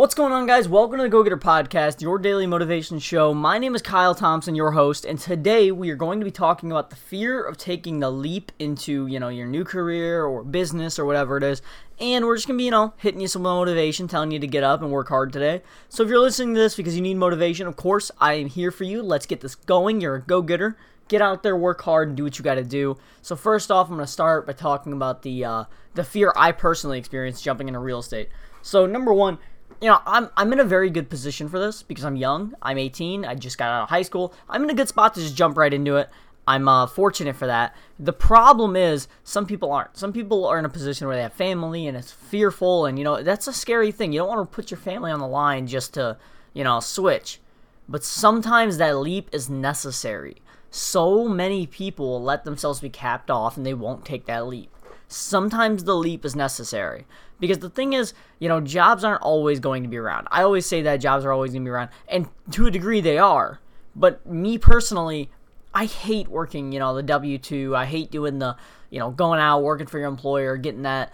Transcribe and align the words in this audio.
What's 0.00 0.14
going 0.14 0.32
on, 0.32 0.46
guys? 0.46 0.66
Welcome 0.66 0.96
to 0.96 1.02
the 1.02 1.10
Go 1.10 1.22
Getter 1.22 1.36
Podcast, 1.36 2.00
your 2.00 2.18
daily 2.18 2.46
motivation 2.46 2.98
show. 2.98 3.34
My 3.34 3.58
name 3.58 3.74
is 3.74 3.82
Kyle 3.82 4.14
Thompson, 4.14 4.54
your 4.54 4.70
host, 4.70 5.04
and 5.04 5.18
today 5.18 5.70
we 5.70 5.90
are 5.90 5.94
going 5.94 6.20
to 6.20 6.24
be 6.24 6.30
talking 6.30 6.70
about 6.70 6.88
the 6.88 6.96
fear 6.96 7.44
of 7.44 7.58
taking 7.58 8.00
the 8.00 8.10
leap 8.10 8.50
into, 8.58 9.06
you 9.08 9.20
know, 9.20 9.28
your 9.28 9.46
new 9.46 9.62
career 9.62 10.24
or 10.24 10.42
business 10.42 10.98
or 10.98 11.04
whatever 11.04 11.36
it 11.36 11.42
is. 11.42 11.60
And 12.00 12.24
we're 12.24 12.36
just 12.36 12.46
gonna 12.46 12.56
be, 12.56 12.64
you 12.64 12.70
know, 12.70 12.94
hitting 12.96 13.20
you 13.20 13.28
some 13.28 13.42
motivation, 13.42 14.08
telling 14.08 14.30
you 14.30 14.38
to 14.38 14.46
get 14.46 14.64
up 14.64 14.80
and 14.80 14.90
work 14.90 15.10
hard 15.10 15.34
today. 15.34 15.60
So 15.90 16.02
if 16.02 16.08
you're 16.08 16.18
listening 16.18 16.54
to 16.54 16.60
this 16.62 16.76
because 16.76 16.96
you 16.96 17.02
need 17.02 17.18
motivation, 17.18 17.66
of 17.66 17.76
course, 17.76 18.10
I 18.18 18.32
am 18.32 18.48
here 18.48 18.70
for 18.70 18.84
you. 18.84 19.02
Let's 19.02 19.26
get 19.26 19.42
this 19.42 19.54
going. 19.54 20.00
You're 20.00 20.14
a 20.14 20.22
go 20.22 20.40
getter. 20.40 20.78
Get 21.08 21.20
out 21.20 21.42
there, 21.42 21.58
work 21.58 21.82
hard, 21.82 22.08
and 22.08 22.16
do 22.16 22.24
what 22.24 22.38
you 22.38 22.42
got 22.42 22.54
to 22.54 22.64
do. 22.64 22.96
So 23.20 23.36
first 23.36 23.70
off, 23.70 23.90
I'm 23.90 23.96
gonna 23.96 24.06
start 24.06 24.46
by 24.46 24.54
talking 24.54 24.94
about 24.94 25.20
the 25.20 25.44
uh, 25.44 25.64
the 25.92 26.04
fear 26.04 26.32
I 26.36 26.52
personally 26.52 26.98
experienced 26.98 27.44
jumping 27.44 27.68
into 27.68 27.80
real 27.80 27.98
estate. 27.98 28.30
So 28.62 28.86
number 28.86 29.12
one, 29.12 29.38
you 29.80 29.88
know, 29.88 30.00
I'm 30.06 30.28
I'm 30.36 30.52
in 30.52 30.60
a 30.60 30.64
very 30.64 30.90
good 30.90 31.08
position 31.08 31.48
for 31.48 31.58
this 31.58 31.82
because 31.82 32.04
I'm 32.04 32.16
young. 32.16 32.54
I'm 32.60 32.78
18. 32.78 33.24
I 33.24 33.34
just 33.34 33.58
got 33.58 33.70
out 33.70 33.82
of 33.84 33.88
high 33.88 34.02
school. 34.02 34.34
I'm 34.48 34.62
in 34.62 34.70
a 34.70 34.74
good 34.74 34.88
spot 34.88 35.14
to 35.14 35.20
just 35.20 35.36
jump 35.36 35.56
right 35.56 35.72
into 35.72 35.96
it. 35.96 36.08
I'm 36.46 36.68
uh, 36.68 36.86
fortunate 36.86 37.36
for 37.36 37.46
that. 37.46 37.76
The 37.98 38.12
problem 38.12 38.74
is 38.74 39.08
some 39.24 39.46
people 39.46 39.72
aren't. 39.72 39.96
Some 39.96 40.12
people 40.12 40.46
are 40.46 40.58
in 40.58 40.64
a 40.64 40.70
position 40.70 41.06
where 41.06 41.16
they 41.16 41.22
have 41.22 41.32
family 41.32 41.86
and 41.86 41.96
it's 41.96 42.12
fearful, 42.12 42.86
and 42.86 42.98
you 42.98 43.04
know 43.04 43.22
that's 43.22 43.46
a 43.46 43.52
scary 43.52 43.92
thing. 43.92 44.12
You 44.12 44.20
don't 44.20 44.28
want 44.28 44.50
to 44.50 44.54
put 44.54 44.70
your 44.70 44.78
family 44.78 45.10
on 45.10 45.20
the 45.20 45.28
line 45.28 45.66
just 45.66 45.94
to 45.94 46.18
you 46.52 46.64
know 46.64 46.80
switch. 46.80 47.40
But 47.88 48.04
sometimes 48.04 48.76
that 48.76 48.98
leap 48.98 49.28
is 49.32 49.50
necessary. 49.50 50.42
So 50.70 51.26
many 51.26 51.66
people 51.66 52.22
let 52.22 52.44
themselves 52.44 52.80
be 52.80 52.90
capped 52.90 53.30
off 53.30 53.56
and 53.56 53.66
they 53.66 53.74
won't 53.74 54.04
take 54.04 54.26
that 54.26 54.46
leap 54.46 54.70
sometimes 55.12 55.84
the 55.84 55.96
leap 55.96 56.24
is 56.24 56.36
necessary. 56.36 57.06
Because 57.38 57.58
the 57.58 57.70
thing 57.70 57.94
is, 57.94 58.12
you 58.38 58.48
know, 58.48 58.60
jobs 58.60 59.02
aren't 59.02 59.22
always 59.22 59.60
going 59.60 59.82
to 59.82 59.88
be 59.88 59.96
around. 59.96 60.28
I 60.30 60.42
always 60.42 60.66
say 60.66 60.82
that 60.82 60.98
jobs 60.98 61.24
are 61.24 61.32
always 61.32 61.52
going 61.52 61.62
to 61.62 61.68
be 61.68 61.72
around, 61.72 61.88
and 62.08 62.28
to 62.52 62.66
a 62.66 62.70
degree 62.70 63.00
they 63.00 63.18
are. 63.18 63.60
But 63.96 64.26
me 64.26 64.58
personally, 64.58 65.30
I 65.74 65.86
hate 65.86 66.28
working, 66.28 66.72
you 66.72 66.78
know, 66.78 66.94
the 66.94 67.02
W 67.02 67.38
2. 67.38 67.74
I 67.74 67.86
hate 67.86 68.10
doing 68.10 68.38
the, 68.38 68.56
you 68.90 68.98
know, 68.98 69.10
going 69.10 69.40
out, 69.40 69.62
working 69.62 69.86
for 69.86 69.98
your 69.98 70.08
employer, 70.08 70.56
getting 70.56 70.82
that 70.82 71.12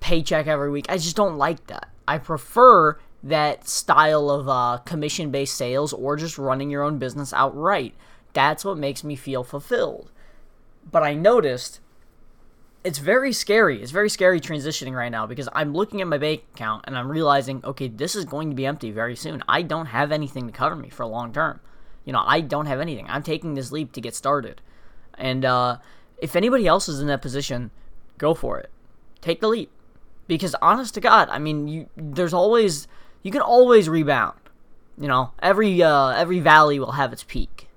paycheck 0.00 0.46
every 0.46 0.70
week. 0.70 0.86
I 0.88 0.98
just 0.98 1.16
don't 1.16 1.38
like 1.38 1.66
that. 1.68 1.88
I 2.06 2.18
prefer 2.18 2.98
that 3.22 3.68
style 3.68 4.28
of 4.30 4.48
uh, 4.48 4.78
commission 4.84 5.30
based 5.30 5.56
sales 5.56 5.92
or 5.92 6.16
just 6.16 6.38
running 6.38 6.70
your 6.70 6.82
own 6.82 6.98
business 6.98 7.32
outright. 7.32 7.94
That's 8.32 8.64
what 8.64 8.78
makes 8.78 9.04
me 9.04 9.16
feel 9.16 9.44
fulfilled. 9.44 10.10
But 10.90 11.02
I 11.02 11.14
noticed 11.14 11.80
it's 12.84 12.98
very 12.98 13.32
scary. 13.32 13.80
It's 13.80 13.92
very 13.92 14.10
scary 14.10 14.40
transitioning 14.40 14.94
right 14.94 15.10
now 15.10 15.26
because 15.26 15.48
I'm 15.52 15.72
looking 15.72 16.00
at 16.00 16.08
my 16.08 16.18
bank 16.18 16.42
account 16.54 16.84
and 16.86 16.98
I'm 16.98 17.10
realizing, 17.10 17.60
okay, 17.64 17.88
this 17.88 18.16
is 18.16 18.24
going 18.24 18.50
to 18.50 18.56
be 18.56 18.66
empty 18.66 18.90
very 18.90 19.14
soon. 19.14 19.42
I 19.48 19.62
don't 19.62 19.86
have 19.86 20.10
anything 20.10 20.46
to 20.46 20.52
cover 20.52 20.74
me 20.74 20.88
for 20.88 21.06
long 21.06 21.32
term. 21.32 21.60
You 22.04 22.12
know, 22.12 22.24
I 22.26 22.40
don't 22.40 22.66
have 22.66 22.80
anything. 22.80 23.06
I'm 23.08 23.22
taking 23.22 23.54
this 23.54 23.70
leap 23.70 23.92
to 23.92 24.00
get 24.00 24.14
started. 24.14 24.60
And 25.16 25.44
uh, 25.44 25.78
if 26.18 26.34
anybody 26.34 26.66
else 26.66 26.88
is 26.88 27.00
in 27.00 27.06
that 27.06 27.22
position, 27.22 27.70
go 28.18 28.34
for 28.34 28.58
it. 28.58 28.70
Take 29.20 29.40
the 29.40 29.48
leap. 29.48 29.70
Because 30.26 30.56
honest 30.60 30.94
to 30.94 31.00
God, 31.00 31.28
I 31.30 31.38
mean, 31.38 31.68
you 31.68 31.88
there's 31.96 32.34
always 32.34 32.88
you 33.22 33.30
can 33.30 33.42
always 33.42 33.88
rebound. 33.88 34.38
You 34.98 35.08
know, 35.08 35.32
every 35.40 35.82
uh, 35.82 36.08
every 36.10 36.40
valley 36.40 36.78
will 36.78 36.92
have 36.92 37.12
its 37.12 37.24
peak, 37.24 37.68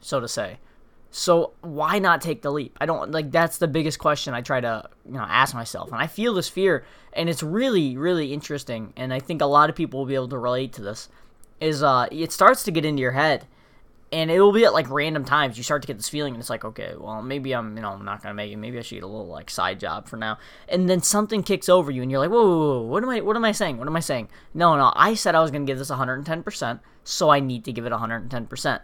so 0.00 0.20
to 0.20 0.28
say. 0.28 0.58
So 1.14 1.52
why 1.60 1.98
not 1.98 2.22
take 2.22 2.40
the 2.40 2.50
leap? 2.50 2.78
I 2.80 2.86
don't 2.86 3.12
like 3.12 3.30
that's 3.30 3.58
the 3.58 3.68
biggest 3.68 3.98
question 3.98 4.32
I 4.32 4.40
try 4.40 4.62
to 4.62 4.88
you 5.04 5.12
know 5.12 5.20
ask 5.28 5.54
myself, 5.54 5.92
and 5.92 6.00
I 6.00 6.06
feel 6.06 6.32
this 6.32 6.48
fear, 6.48 6.86
and 7.12 7.28
it's 7.28 7.42
really 7.42 7.98
really 7.98 8.32
interesting, 8.32 8.94
and 8.96 9.12
I 9.12 9.20
think 9.20 9.42
a 9.42 9.46
lot 9.46 9.68
of 9.68 9.76
people 9.76 10.00
will 10.00 10.06
be 10.06 10.14
able 10.14 10.28
to 10.28 10.38
relate 10.38 10.72
to 10.74 10.82
this. 10.82 11.10
Is 11.60 11.82
uh, 11.82 12.06
it 12.10 12.32
starts 12.32 12.64
to 12.64 12.70
get 12.70 12.86
into 12.86 13.02
your 13.02 13.12
head, 13.12 13.46
and 14.10 14.30
it 14.30 14.40
will 14.40 14.52
be 14.52 14.64
at 14.64 14.72
like 14.72 14.88
random 14.88 15.26
times 15.26 15.58
you 15.58 15.62
start 15.62 15.82
to 15.82 15.86
get 15.86 15.98
this 15.98 16.08
feeling, 16.08 16.32
and 16.32 16.40
it's 16.40 16.48
like 16.48 16.64
okay, 16.64 16.94
well 16.98 17.20
maybe 17.20 17.52
I'm 17.52 17.76
you 17.76 17.82
know 17.82 17.90
I'm 17.90 18.06
not 18.06 18.22
gonna 18.22 18.34
make 18.34 18.50
it, 18.50 18.56
maybe 18.56 18.78
I 18.78 18.80
should 18.80 18.94
get 18.94 19.04
a 19.04 19.06
little 19.06 19.26
like 19.26 19.50
side 19.50 19.80
job 19.80 20.08
for 20.08 20.16
now, 20.16 20.38
and 20.66 20.88
then 20.88 21.02
something 21.02 21.42
kicks 21.42 21.68
over 21.68 21.90
you, 21.90 22.00
and 22.00 22.10
you're 22.10 22.20
like 22.20 22.30
whoa, 22.30 22.42
whoa, 22.42 22.78
whoa 22.78 22.82
what 22.86 23.02
am 23.02 23.10
I 23.10 23.20
what 23.20 23.36
am 23.36 23.44
I 23.44 23.52
saying? 23.52 23.76
What 23.76 23.86
am 23.86 23.96
I 23.96 24.00
saying? 24.00 24.30
No 24.54 24.78
no, 24.78 24.94
I 24.96 25.12
said 25.12 25.34
I 25.34 25.42
was 25.42 25.50
gonna 25.50 25.66
give 25.66 25.78
this 25.78 25.90
110 25.90 26.42
percent, 26.42 26.80
so 27.04 27.28
I 27.28 27.40
need 27.40 27.66
to 27.66 27.72
give 27.72 27.84
it 27.84 27.90
110 27.90 28.46
percent 28.46 28.80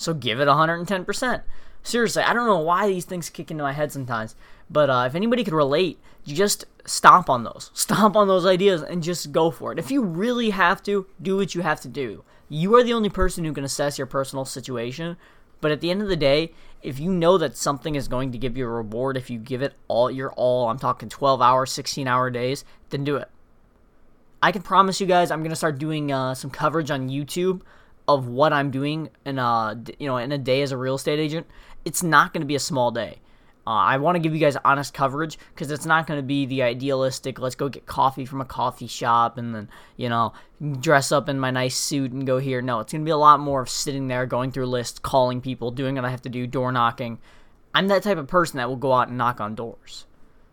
so 0.00 0.14
give 0.14 0.40
it 0.40 0.48
110%. 0.48 1.42
Seriously, 1.82 2.22
I 2.22 2.32
don't 2.32 2.46
know 2.46 2.58
why 2.58 2.88
these 2.88 3.04
things 3.04 3.28
kick 3.28 3.50
into 3.50 3.62
my 3.62 3.74
head 3.74 3.92
sometimes. 3.92 4.34
But 4.70 4.88
uh, 4.88 5.04
if 5.06 5.14
anybody 5.14 5.44
could 5.44 5.52
relate, 5.52 6.00
just 6.26 6.64
stomp 6.86 7.28
on 7.28 7.44
those. 7.44 7.70
Stomp 7.74 8.16
on 8.16 8.26
those 8.26 8.46
ideas 8.46 8.80
and 8.82 9.02
just 9.02 9.30
go 9.30 9.50
for 9.50 9.72
it. 9.72 9.78
If 9.78 9.90
you 9.90 10.02
really 10.02 10.50
have 10.50 10.82
to, 10.84 11.06
do 11.20 11.36
what 11.36 11.54
you 11.54 11.60
have 11.60 11.82
to 11.82 11.88
do. 11.88 12.24
You 12.48 12.74
are 12.76 12.82
the 12.82 12.94
only 12.94 13.10
person 13.10 13.44
who 13.44 13.52
can 13.52 13.62
assess 13.62 13.98
your 13.98 14.06
personal 14.06 14.46
situation. 14.46 15.18
But 15.60 15.70
at 15.70 15.82
the 15.82 15.90
end 15.90 16.00
of 16.00 16.08
the 16.08 16.16
day, 16.16 16.54
if 16.82 16.98
you 16.98 17.12
know 17.12 17.36
that 17.36 17.58
something 17.58 17.94
is 17.94 18.08
going 18.08 18.32
to 18.32 18.38
give 18.38 18.56
you 18.56 18.64
a 18.64 18.70
reward, 18.70 19.18
if 19.18 19.28
you 19.28 19.38
give 19.38 19.60
it 19.60 19.74
all 19.86 20.10
your 20.10 20.32
all, 20.32 20.70
I'm 20.70 20.78
talking 20.78 21.10
12 21.10 21.42
hour, 21.42 21.66
16 21.66 22.08
hour 22.08 22.30
days, 22.30 22.64
then 22.88 23.04
do 23.04 23.16
it. 23.16 23.28
I 24.42 24.50
can 24.50 24.62
promise 24.62 24.98
you 24.98 25.06
guys, 25.06 25.30
I'm 25.30 25.40
going 25.40 25.50
to 25.50 25.56
start 25.56 25.78
doing 25.78 26.10
uh, 26.10 26.34
some 26.34 26.50
coverage 26.50 26.90
on 26.90 27.10
YouTube 27.10 27.60
of 28.14 28.28
what 28.28 28.52
I'm 28.52 28.70
doing 28.70 29.10
in 29.24 29.38
a 29.38 29.80
you 29.98 30.06
know 30.06 30.16
in 30.16 30.32
a 30.32 30.38
day 30.38 30.62
as 30.62 30.72
a 30.72 30.76
real 30.76 30.94
estate 30.94 31.18
agent, 31.18 31.46
it's 31.84 32.02
not 32.02 32.32
going 32.32 32.42
to 32.42 32.46
be 32.46 32.54
a 32.54 32.60
small 32.60 32.90
day. 32.90 33.18
Uh, 33.66 33.70
I 33.70 33.98
want 33.98 34.16
to 34.16 34.20
give 34.20 34.32
you 34.32 34.40
guys 34.40 34.56
honest 34.64 34.94
coverage 34.94 35.38
because 35.54 35.70
it's 35.70 35.84
not 35.84 36.06
going 36.06 36.18
to 36.18 36.26
be 36.26 36.46
the 36.46 36.62
idealistic. 36.62 37.38
Let's 37.38 37.54
go 37.54 37.68
get 37.68 37.86
coffee 37.86 38.24
from 38.24 38.40
a 38.40 38.44
coffee 38.44 38.86
shop 38.86 39.38
and 39.38 39.54
then 39.54 39.68
you 39.96 40.08
know 40.08 40.32
dress 40.80 41.12
up 41.12 41.28
in 41.28 41.38
my 41.38 41.50
nice 41.50 41.76
suit 41.76 42.12
and 42.12 42.26
go 42.26 42.38
here. 42.38 42.62
No, 42.62 42.80
it's 42.80 42.92
going 42.92 43.02
to 43.02 43.08
be 43.08 43.12
a 43.12 43.16
lot 43.16 43.40
more 43.40 43.62
of 43.62 43.68
sitting 43.68 44.08
there, 44.08 44.26
going 44.26 44.50
through 44.50 44.66
lists, 44.66 44.98
calling 44.98 45.40
people, 45.40 45.70
doing 45.70 45.96
what 45.96 46.04
I 46.04 46.10
have 46.10 46.22
to 46.22 46.28
do, 46.28 46.46
door 46.46 46.72
knocking. 46.72 47.18
I'm 47.74 47.88
that 47.88 48.02
type 48.02 48.18
of 48.18 48.26
person 48.26 48.56
that 48.56 48.68
will 48.68 48.76
go 48.76 48.92
out 48.92 49.08
and 49.08 49.18
knock 49.18 49.40
on 49.40 49.54
doors. 49.54 50.06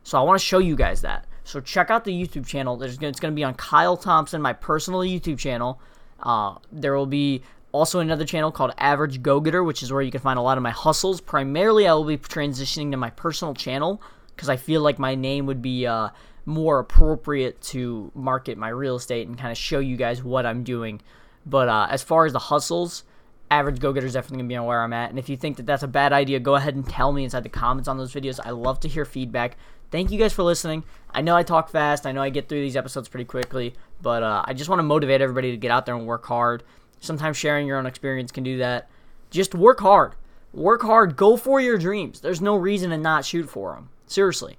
So 0.03 0.17
I 0.17 0.21
want 0.21 0.39
to 0.39 0.45
show 0.45 0.59
you 0.59 0.75
guys 0.75 1.01
that. 1.01 1.25
So 1.43 1.61
check 1.61 1.89
out 1.89 2.03
the 2.03 2.11
YouTube 2.11 2.45
channel. 2.45 2.81
It's 2.83 2.97
going 2.97 3.13
to 3.13 3.31
be 3.31 3.43
on 3.43 3.55
Kyle 3.55 3.97
Thompson, 3.97 4.41
my 4.41 4.53
personal 4.53 4.99
YouTube 4.99 5.39
channel. 5.39 5.81
Uh, 6.21 6.55
there 6.71 6.95
will 6.95 7.05
be 7.05 7.41
also 7.71 7.99
another 7.99 8.25
channel 8.25 8.51
called 8.51 8.73
Average 8.77 9.21
Go 9.21 9.39
Getter, 9.39 9.63
which 9.63 9.83
is 9.83 9.91
where 9.91 10.01
you 10.01 10.11
can 10.11 10.21
find 10.21 10.39
a 10.39 10.41
lot 10.41 10.57
of 10.57 10.63
my 10.63 10.71
hustles. 10.71 11.21
Primarily, 11.21 11.87
I 11.87 11.93
will 11.93 12.05
be 12.05 12.17
transitioning 12.17 12.91
to 12.91 12.97
my 12.97 13.09
personal 13.11 13.53
channel 13.53 14.01
because 14.35 14.49
I 14.49 14.57
feel 14.57 14.81
like 14.81 14.99
my 14.99 15.15
name 15.15 15.45
would 15.45 15.61
be 15.61 15.85
uh, 15.85 16.09
more 16.45 16.79
appropriate 16.79 17.61
to 17.61 18.11
market 18.15 18.57
my 18.57 18.69
real 18.69 18.95
estate 18.95 19.27
and 19.27 19.37
kind 19.37 19.51
of 19.51 19.57
show 19.57 19.79
you 19.79 19.97
guys 19.97 20.23
what 20.23 20.45
I'm 20.45 20.63
doing. 20.63 21.01
But 21.45 21.69
uh, 21.69 21.87
as 21.89 22.03
far 22.03 22.25
as 22.25 22.33
the 22.33 22.39
hustles, 22.39 23.03
Average 23.49 23.79
Go 23.79 23.93
Getter 23.93 24.07
is 24.07 24.13
definitely 24.13 24.37
going 24.37 24.49
to 24.49 24.53
be 24.53 24.57
on 24.57 24.65
where 24.65 24.81
I'm 24.81 24.93
at. 24.93 25.09
And 25.09 25.17
if 25.17 25.29
you 25.29 25.37
think 25.37 25.57
that 25.57 25.65
that's 25.65 25.83
a 25.83 25.87
bad 25.87 26.11
idea, 26.11 26.39
go 26.39 26.55
ahead 26.55 26.75
and 26.75 26.87
tell 26.87 27.11
me 27.11 27.23
inside 27.23 27.43
the 27.43 27.49
comments 27.49 27.87
on 27.87 27.97
those 27.97 28.13
videos. 28.13 28.39
I 28.43 28.49
love 28.51 28.79
to 28.81 28.87
hear 28.87 29.05
feedback. 29.05 29.55
Thank 29.89 30.11
you 30.11 30.19
guys 30.19 30.33
for 30.33 30.43
listening. 30.43 30.83
I 31.11 31.21
know 31.21 31.35
I 31.35 31.43
talk 31.43 31.69
fast. 31.69 32.05
I 32.05 32.11
know 32.11 32.21
I 32.21 32.29
get 32.29 32.49
through 32.49 32.61
these 32.61 32.75
episodes 32.75 33.07
pretty 33.07 33.23
quickly. 33.23 33.73
But 34.01 34.21
uh, 34.21 34.43
I 34.45 34.53
just 34.53 34.69
want 34.69 34.79
to 34.79 34.83
motivate 34.83 35.21
everybody 35.21 35.51
to 35.51 35.57
get 35.57 35.71
out 35.71 35.85
there 35.85 35.95
and 35.95 36.05
work 36.05 36.25
hard. 36.25 36.63
Sometimes 36.99 37.37
sharing 37.37 37.67
your 37.67 37.77
own 37.77 37.85
experience 37.85 38.31
can 38.31 38.43
do 38.43 38.57
that. 38.57 38.89
Just 39.29 39.55
work 39.55 39.79
hard. 39.79 40.13
Work 40.53 40.81
hard. 40.81 41.15
Go 41.15 41.37
for 41.37 41.61
your 41.61 41.77
dreams. 41.77 42.19
There's 42.19 42.41
no 42.41 42.55
reason 42.55 42.89
to 42.89 42.97
not 42.97 43.23
shoot 43.23 43.49
for 43.49 43.75
them. 43.75 43.89
Seriously. 44.07 44.57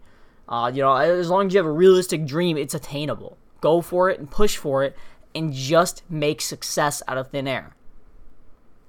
Uh, 0.49 0.71
you 0.73 0.83
know, 0.83 0.95
as 0.95 1.29
long 1.29 1.47
as 1.47 1.53
you 1.53 1.59
have 1.59 1.67
a 1.67 1.73
realistic 1.73 2.25
dream, 2.25 2.57
it's 2.57 2.75
attainable. 2.75 3.37
Go 3.61 3.83
for 3.83 4.09
it 4.09 4.19
and 4.19 4.31
push 4.31 4.57
for 4.57 4.83
it 4.83 4.97
and 5.35 5.53
just 5.53 6.03
make 6.09 6.41
success 6.41 7.03
out 7.07 7.19
of 7.19 7.29
thin 7.31 7.47
air. 7.47 7.75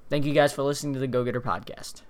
Thank 0.09 0.25
you 0.25 0.33
guys 0.33 0.51
for 0.51 0.63
listening 0.63 0.93
to 0.93 0.99
the 0.99 1.07
Go 1.07 1.23
Getter 1.23 1.41
Podcast. 1.41 2.01